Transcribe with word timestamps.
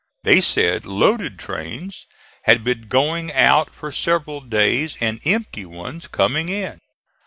They 0.23 0.41
said 0.41 0.87
loaded 0.87 1.37
trains 1.37 2.07
had 2.45 2.63
been 2.63 2.87
going 2.87 3.31
out 3.31 3.75
for 3.75 3.91
several 3.91 4.41
days 4.41 4.97
and 4.99 5.19
empty 5.27 5.63
ones 5.63 6.07
coming 6.07 6.49
in. 6.49 6.79